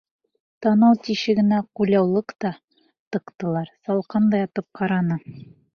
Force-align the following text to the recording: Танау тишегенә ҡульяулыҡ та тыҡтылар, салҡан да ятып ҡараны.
Танау 0.65 0.95
тишегенә 1.07 1.59
ҡульяулыҡ 1.81 2.35
та 2.45 2.53
тыҡтылар, 3.17 3.73
салҡан 3.89 4.31
да 4.35 4.45
ятып 4.47 4.71
ҡараны. 4.81 5.25